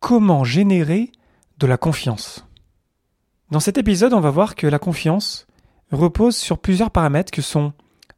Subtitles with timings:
[0.00, 1.10] Comment générer
[1.58, 2.46] de la confiance
[3.50, 5.48] Dans cet épisode, on va voir que la confiance
[5.90, 7.72] repose sur plusieurs paramètres que sont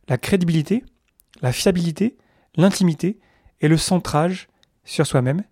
[0.06, 0.84] la crédibilité,
[1.40, 2.18] la fiabilité,
[2.54, 3.18] l'intimité
[3.62, 4.48] et le centrage
[4.84, 5.42] sur soi-même.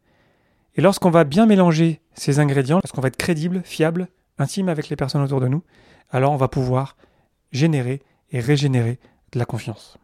[0.74, 4.96] Et lorsqu'on va bien mélanger ces ingrédients, lorsqu'on va être crédible, fiable, intime avec les
[4.96, 5.62] personnes autour de nous,
[6.10, 6.96] alors on va pouvoir
[7.52, 8.02] générer
[8.32, 9.00] et régénérer
[9.32, 9.96] de la confiance.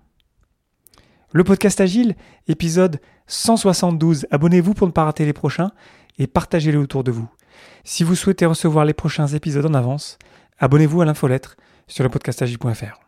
[1.33, 2.15] Le podcast Agile,
[2.49, 4.27] épisode 172.
[4.31, 5.73] Abonnez-vous pour ne pas rater les prochains
[6.19, 7.29] et partagez-les autour de vous.
[7.85, 10.19] Si vous souhaitez recevoir les prochains épisodes en avance,
[10.59, 13.01] abonnez-vous à l'infolettre sur le podcastagile.fr.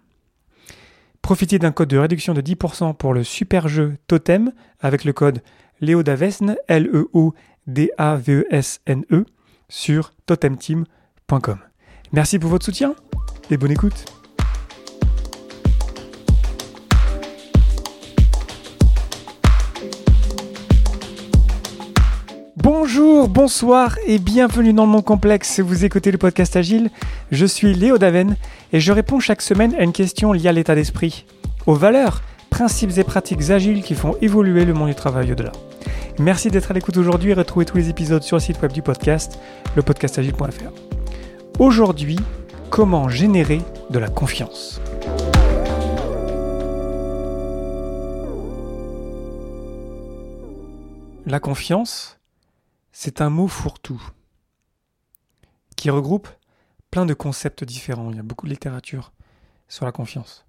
[1.23, 5.43] Profitez d'un code de réduction de 10% pour le super jeu Totem avec le code
[5.81, 7.35] L-E-O-D-A-V-E-S-N-E,
[9.15, 9.25] e,
[9.69, 11.59] sur totemteam.com.
[12.13, 12.95] Merci pour votre soutien
[13.51, 14.26] et bonne écoute.
[22.99, 25.61] Bonjour, bonsoir et bienvenue dans le monde complexe.
[25.61, 26.89] Vous écoutez le podcast Agile.
[27.31, 28.37] Je suis Léo Daven
[28.73, 31.27] et je réponds chaque semaine à une question liée à l'état d'esprit,
[31.67, 35.53] aux valeurs, principes et pratiques agiles qui font évoluer le monde du travail au-delà.
[36.19, 38.81] Merci d'être à l'écoute aujourd'hui et retrouvez tous les épisodes sur le site web du
[38.81, 39.39] podcast,
[39.77, 40.73] lepodcastagile.fr.
[41.59, 42.19] Aujourd'hui,
[42.71, 43.61] comment générer
[43.91, 44.81] de la confiance?
[51.27, 52.16] La confiance,
[52.99, 54.03] c'est un mot fourre-tout
[55.77, 56.31] qui regroupe
[56.91, 58.11] plein de concepts différents.
[58.11, 59.13] Il y a beaucoup de littérature
[59.69, 60.47] sur la confiance.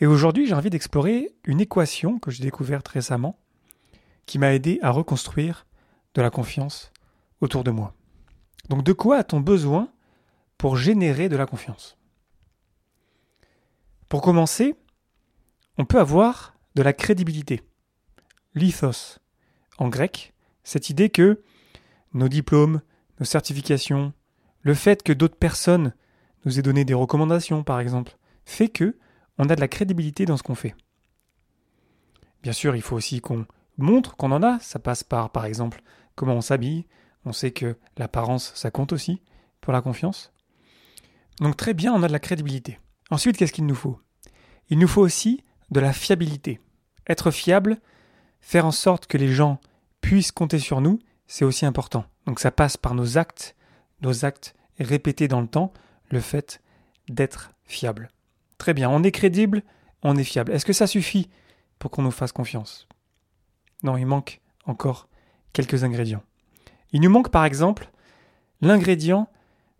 [0.00, 3.38] Et aujourd'hui, j'ai envie d'explorer une équation que j'ai découverte récemment
[4.26, 5.66] qui m'a aidé à reconstruire
[6.12, 6.92] de la confiance
[7.40, 7.94] autour de moi.
[8.68, 9.90] Donc de quoi a-t-on besoin
[10.58, 11.96] pour générer de la confiance?
[14.10, 14.74] Pour commencer,
[15.78, 17.62] on peut avoir de la crédibilité.
[18.54, 19.20] Lithos
[19.78, 20.34] en grec,
[20.64, 21.42] cette idée que
[22.14, 22.80] nos diplômes,
[23.20, 24.12] nos certifications,
[24.62, 25.94] le fait que d'autres personnes
[26.44, 28.96] nous aient donné des recommandations, par exemple, fait que
[29.38, 30.74] on a de la crédibilité dans ce qu'on fait.
[32.42, 33.46] Bien sûr, il faut aussi qu'on
[33.78, 34.58] montre qu'on en a.
[34.60, 35.82] Ça passe par, par exemple,
[36.14, 36.86] comment on s'habille.
[37.24, 39.22] On sait que l'apparence, ça compte aussi
[39.60, 40.32] pour la confiance.
[41.40, 42.78] Donc très bien, on a de la crédibilité.
[43.10, 43.98] Ensuite, qu'est-ce qu'il nous faut?
[44.68, 46.60] Il nous faut aussi de la fiabilité.
[47.08, 47.80] Être fiable,
[48.40, 49.60] faire en sorte que les gens
[50.02, 52.04] puissent compter sur nous, c'est aussi important.
[52.26, 53.56] Donc ça passe par nos actes,
[54.02, 55.72] nos actes répétés dans le temps,
[56.10, 56.60] le fait
[57.08, 58.10] d'être fiable.
[58.58, 59.62] Très bien, on est crédible,
[60.02, 60.52] on est fiable.
[60.52, 61.30] Est-ce que ça suffit
[61.78, 62.86] pour qu'on nous fasse confiance?
[63.82, 65.08] Non, il manque encore
[65.52, 66.22] quelques ingrédients.
[66.92, 67.90] Il nous manque par exemple
[68.60, 69.28] l'ingrédient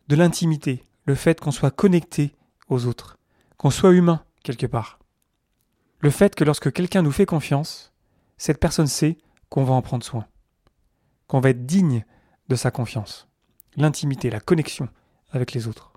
[0.09, 2.35] de l'intimité, le fait qu'on soit connecté
[2.69, 3.19] aux autres,
[3.57, 4.99] qu'on soit humain quelque part.
[6.01, 7.93] Le fait que lorsque quelqu'un nous fait confiance,
[8.37, 9.19] cette personne sait
[9.53, 10.27] qu'on va en prendre soin,
[11.27, 12.07] qu'on va être digne
[12.49, 13.29] de sa confiance,
[13.77, 14.89] l'intimité, la connexion
[15.31, 15.93] avec les autres.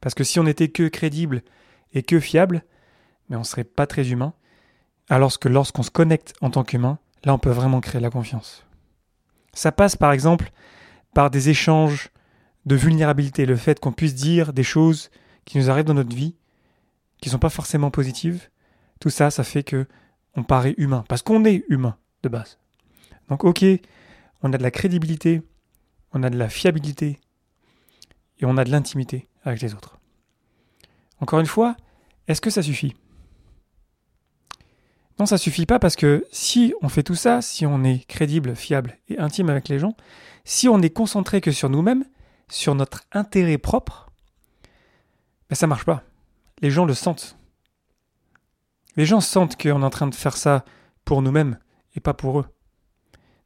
[0.00, 1.42] Parce que si on n'était que crédible
[1.94, 2.64] et que fiable,
[3.28, 4.34] mais on ne serait pas très humain,
[5.08, 8.64] alors que lorsqu'on se connecte en tant qu'humain, là on peut vraiment créer la confiance.
[9.52, 10.52] Ça passe par exemple
[11.12, 12.10] par des échanges
[12.66, 15.10] de vulnérabilité, le fait qu'on puisse dire des choses
[15.44, 16.36] qui nous arrivent dans notre vie,
[17.20, 18.48] qui ne sont pas forcément positives,
[19.00, 19.88] tout ça, ça fait que
[20.36, 22.58] on paraît humain, parce qu'on est humain de base.
[23.28, 23.64] Donc ok,
[24.42, 25.42] on a de la crédibilité,
[26.12, 27.20] on a de la fiabilité
[28.38, 29.98] et on a de l'intimité avec les autres.
[31.20, 31.76] Encore une fois,
[32.26, 32.94] est-ce que ça suffit?
[35.18, 38.56] Non, ça suffit pas parce que si on fait tout ça, si on est crédible,
[38.56, 39.96] fiable et intime avec les gens,
[40.44, 42.04] si on est concentré que sur nous-mêmes,
[42.48, 44.10] sur notre intérêt propre,
[45.48, 46.02] ben ça marche pas.
[46.60, 47.38] Les gens le sentent.
[48.96, 50.64] Les gens sentent qu'on est en train de faire ça
[51.04, 51.58] pour nous-mêmes
[51.94, 52.46] et pas pour eux.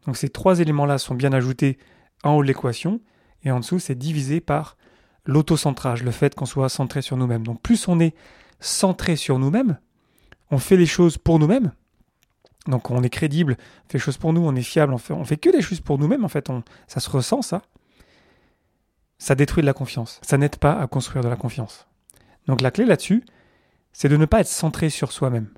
[0.07, 1.79] Donc ces trois éléments-là sont bien ajoutés
[2.25, 3.01] en haut de l'équation,
[3.43, 4.77] et en dessous, c'est divisé par
[5.25, 7.45] l'autocentrage, le fait qu'on soit centré sur nous-mêmes.
[7.45, 8.15] Donc plus on est
[8.61, 9.79] centré sur nous-mêmes,
[10.51, 11.73] on fait les choses pour nous-mêmes,
[12.67, 15.13] donc on est crédible, on fait les choses pour nous, on est fiable, on fait,
[15.13, 16.51] on fait que des choses pour nous-mêmes, en fait,
[16.87, 17.63] ça se ressent ça.
[19.21, 21.89] Ça détruit de la confiance, ça n'aide pas à construire de la confiance.
[22.47, 23.25] Donc la clé là-dessus,
[23.93, 25.49] c'est de ne pas être centré sur soi-même.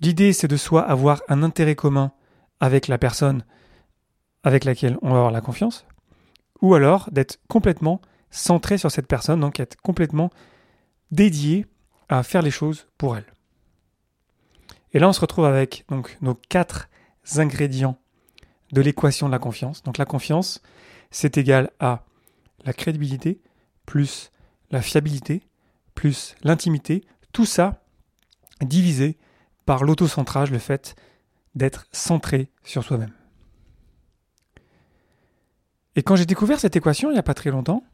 [0.00, 2.12] L'idée, c'est de soit avoir un intérêt commun
[2.62, 3.44] avec la personne
[4.44, 5.84] avec laquelle on va avoir la confiance,
[6.62, 8.00] ou alors d'être complètement
[8.30, 10.30] centré sur cette personne, donc être complètement
[11.10, 11.66] dédié
[12.08, 13.26] à faire les choses pour elle.
[14.92, 16.88] Et là, on se retrouve avec donc nos quatre
[17.36, 17.98] ingrédients
[18.72, 19.82] de l'équation de la confiance.
[19.82, 20.62] Donc la confiance,
[21.10, 22.04] c'est égal à
[22.64, 23.42] la crédibilité
[23.84, 24.30] plus
[24.70, 25.42] la fiabilité
[25.94, 27.84] plus l'intimité, tout ça
[28.60, 29.18] divisé
[29.66, 30.94] par l'autocentrage, le fait
[31.54, 33.12] d'être centré sur soi-même.
[35.94, 37.84] Et quand j'ai découvert cette équation il n'y a pas très longtemps,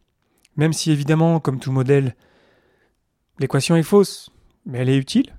[0.56, 2.14] même si évidemment, comme tout modèle,
[3.38, 4.30] l'équation est fausse,
[4.66, 5.34] mais elle est utile,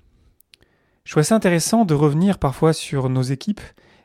[1.03, 3.61] je trouvais ça intéressant de revenir parfois sur nos équipes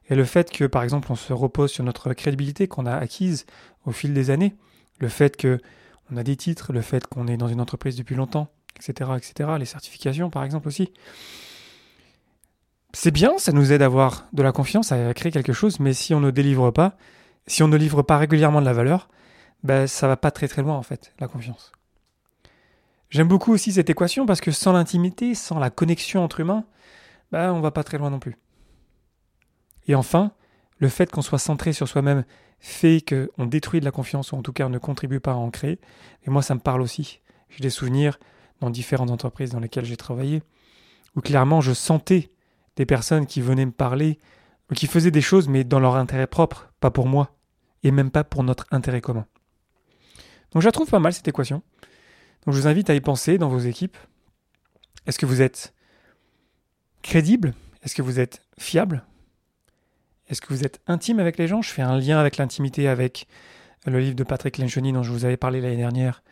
[0.08, 3.46] et le fait que, par exemple, on se repose sur notre crédibilité qu'on a acquise
[3.84, 4.54] au fil des années,
[5.00, 5.60] le fait que
[6.10, 9.50] on a des titres, le fait qu'on est dans une entreprise depuis longtemps, etc., etc.,
[9.58, 10.92] les certifications, par exemple aussi.
[12.94, 15.92] C'est bien, ça nous aide à avoir de la confiance, à créer quelque chose, mais
[15.92, 16.96] si on ne délivre pas,
[17.48, 19.08] si on ne livre pas régulièrement de la valeur,
[19.64, 21.72] ben, ça va pas très très loin en fait, la confiance.
[23.10, 26.64] J'aime beaucoup aussi cette équation parce que sans l'intimité, sans la connexion entre humains,
[27.32, 28.36] ben, on va pas très loin non plus.
[29.88, 30.30] Et enfin,
[30.78, 32.24] le fait qu'on soit centré sur soi-même
[32.60, 35.36] fait qu'on détruit de la confiance, ou en tout cas on ne contribue pas à
[35.36, 35.80] en créer.
[36.26, 37.20] Et moi, ça me parle aussi.
[37.50, 38.20] J'ai des souvenirs
[38.60, 40.44] dans différentes entreprises dans lesquelles j'ai travaillé,
[41.16, 42.30] où clairement je sentais
[42.76, 44.18] des personnes qui venaient me parler,
[44.74, 47.36] qui faisaient des choses, mais dans leur intérêt propre, pas pour moi,
[47.82, 49.26] et même pas pour notre intérêt commun.
[50.52, 51.62] Donc je la trouve pas mal cette équation.
[52.44, 53.96] Donc je vous invite à y penser dans vos équipes.
[55.06, 55.74] Est-ce que vous êtes
[57.02, 57.54] crédible?
[57.82, 59.04] Est-ce que vous êtes fiable?
[60.28, 61.60] Est-ce que vous êtes intime avec les gens?
[61.60, 63.26] Je fais un lien avec l'intimité avec
[63.86, 66.22] le livre de Patrick Lencioni dont je vous avais parlé l'année dernière.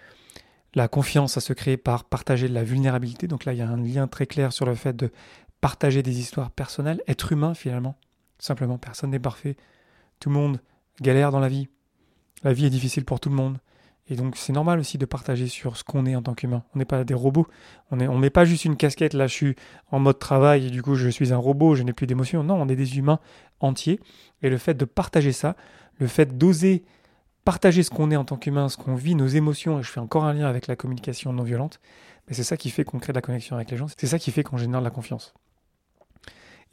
[0.74, 3.26] La confiance, à se créer par partager de la vulnérabilité.
[3.26, 5.10] Donc là, il y a un lien très clair sur le fait de
[5.62, 7.96] partager des histoires personnelles, être humain finalement.
[8.38, 9.56] Simplement, personne n'est parfait.
[10.20, 10.60] Tout le monde
[11.00, 11.68] galère dans la vie.
[12.42, 13.56] La vie est difficile pour tout le monde.
[14.08, 16.64] Et donc c'est normal aussi de partager sur ce qu'on est en tant qu'humain.
[16.74, 17.46] On n'est pas des robots.
[17.90, 19.56] On n'est on met pas juste une casquette, là je suis
[19.90, 22.42] en mode travail du coup je suis un robot, je n'ai plus d'émotions.
[22.42, 23.20] Non, on est des humains
[23.60, 24.00] entiers.
[24.42, 25.56] Et le fait de partager ça,
[25.98, 26.84] le fait d'oser
[27.44, 30.00] partager ce qu'on est en tant qu'humain, ce qu'on vit, nos émotions, et je fais
[30.00, 31.80] encore un lien avec la communication non violente,
[32.28, 34.18] mais c'est ça qui fait qu'on crée de la connexion avec les gens, c'est ça
[34.18, 35.34] qui fait qu'on génère de la confiance.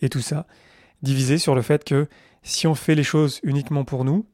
[0.01, 0.47] Et tout ça,
[1.01, 2.07] divisé sur le fait que
[2.43, 4.25] si on fait les choses uniquement pour nous,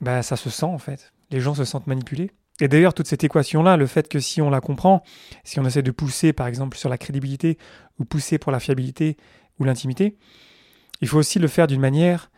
[0.00, 2.30] bah ça se sent en fait les gens se sentent manipulés.
[2.60, 5.02] Et d'ailleurs, toute cette équation-là, le fait que si on la comprend,
[5.42, 7.58] si on essaie de pousser, par exemple, sur la crédibilité,
[7.98, 9.16] ou pousser pour la fiabilité
[9.58, 10.16] ou l'intimité,
[11.00, 12.30] il faut aussi le faire d'une manière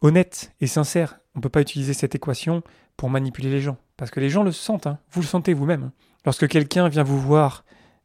[0.00, 1.20] honnête et sincère.
[1.34, 2.62] On ne peut pas utiliser cette équation
[2.96, 3.76] pour manipuler les gens.
[3.98, 4.98] Parce que les gens le sentent, hein.
[5.10, 5.84] vous le sentez vous-même.
[5.84, 5.92] Hein.
[6.24, 7.64] Lorsque quelqu'un vient vous voir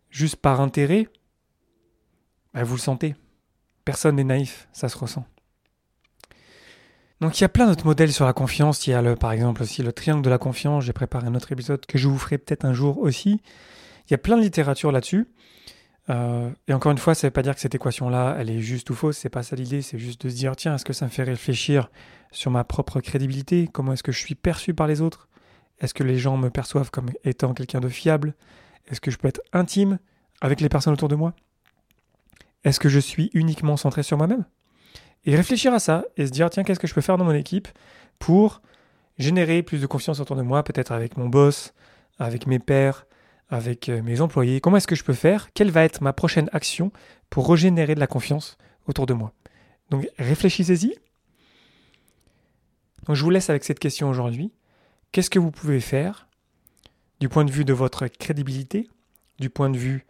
[0.09, 1.07] juste par intérêt,
[2.53, 3.15] bah, vous le sentez.
[3.85, 5.25] Personne n'est naïf, ça se ressent.
[7.23, 8.85] Donc il y a plein d'autres modèles sur la confiance.
[8.85, 10.83] Il y a par exemple aussi le triangle de la confiance.
[10.83, 13.41] J'ai préparé un autre épisode que je vous ferai peut-être un jour aussi.
[14.07, 15.27] Il y a plein de littérature là-dessus.
[16.09, 18.59] Euh, et encore une fois, ça ne veut pas dire que cette équation-là, elle est
[18.59, 19.17] juste ou fausse.
[19.17, 19.81] C'est pas ça l'idée.
[19.81, 21.89] C'est juste de se dire tiens, est-ce que ça me fait réfléchir
[22.31, 23.69] sur ma propre crédibilité?
[23.71, 25.29] Comment est-ce que je suis perçu par les autres?
[25.79, 28.35] Est-ce que les gens me perçoivent comme étant quelqu'un de fiable?
[28.89, 29.97] Est-ce que je peux être intime
[30.41, 31.33] avec les personnes autour de moi?
[32.63, 34.45] Est-ce que je suis uniquement centré sur moi-même?
[35.25, 37.33] Et réfléchir à ça et se dire, tiens, qu'est-ce que je peux faire dans mon
[37.33, 37.67] équipe
[38.19, 38.61] pour
[39.17, 41.73] générer plus de confiance autour de moi, peut-être avec mon boss,
[42.19, 43.05] avec mes pairs,
[43.49, 44.59] avec euh, mes employés?
[44.59, 45.53] Comment est-ce que je peux faire?
[45.53, 46.91] Quelle va être ma prochaine action
[47.29, 48.57] pour régénérer de la confiance
[48.87, 49.33] autour de moi?
[49.89, 50.95] Donc réfléchissez-y.
[53.09, 54.51] Je vous laisse avec cette question aujourd'hui.
[55.11, 56.27] Qu'est-ce que vous pouvez faire
[57.19, 58.89] du point de vue de votre crédibilité,
[59.39, 60.05] du point de vue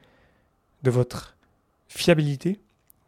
[0.83, 1.32] de votre
[1.97, 2.59] fiabilité,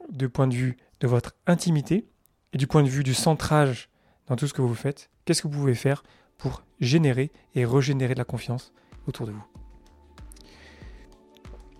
[0.09, 2.07] du point de vue de votre intimité
[2.53, 3.89] et du point de vue du centrage
[4.27, 6.03] dans tout ce que vous faites, qu'est-ce que vous pouvez faire
[6.37, 8.71] pour générer et régénérer de la confiance
[9.07, 9.43] autour de vous?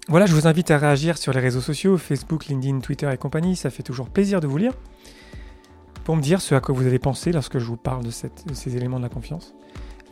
[0.07, 3.55] Voilà, je vous invite à réagir sur les réseaux sociaux, Facebook, LinkedIn, Twitter et compagnie,
[3.55, 4.73] ça fait toujours plaisir de vous lire,
[6.03, 8.11] pour me dire ce à quoi vous avez pensé lorsque je vous parle de,
[8.47, 9.55] de ces éléments de la confiance.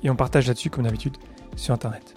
[0.02, 1.18] Et on partage là-dessus, comme d'habitude,
[1.56, 2.14] sur Internet.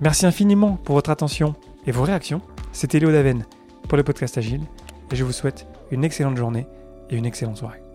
[0.00, 1.54] Merci infiniment pour votre attention
[1.86, 2.40] et vos réactions.
[2.76, 3.46] C'était Léo Daven
[3.88, 4.60] pour le podcast Agile
[5.10, 6.66] et je vous souhaite une excellente journée
[7.08, 7.85] et une excellente soirée.